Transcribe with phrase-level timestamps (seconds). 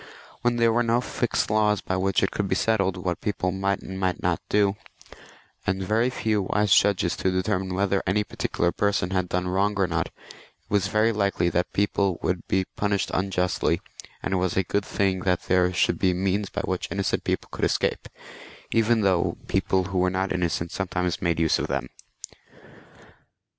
[0.41, 3.81] When there were no fixed laws by which it could be settled what people might
[3.83, 4.75] and might not do,
[5.67, 9.85] and very few wise judges to determine whether any particular person had done wrong or
[9.85, 10.13] not, it
[10.69, 13.79] was very likely that people would be punished unjustly,
[14.23, 17.49] and it was a good thing that there should be means by which innocent people
[17.51, 18.07] could escape,
[18.71, 21.87] even though people who were not innocent sometimes made use of them.